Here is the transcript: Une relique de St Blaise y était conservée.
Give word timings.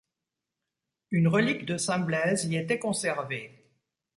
Une 1.11 1.27
relique 1.27 1.63
de 1.63 1.77
St 1.77 2.03
Blaise 2.07 2.45
y 2.45 2.55
était 2.55 2.79
conservée. 2.79 3.69